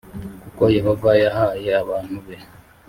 [0.43, 2.35] kuko yehova yahaye abantu be